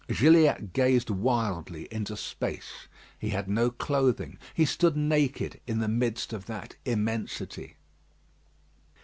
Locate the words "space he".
2.17-3.29